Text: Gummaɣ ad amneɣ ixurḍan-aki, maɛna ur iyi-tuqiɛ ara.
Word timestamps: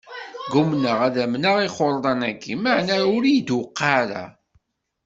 Gummaɣ 0.51 0.97
ad 1.07 1.15
amneɣ 1.23 1.55
ixurḍan-aki, 1.67 2.53
maɛna 2.63 2.95
ur 3.15 3.23
iyi-tuqiɛ 3.25 3.85
ara. 3.99 4.23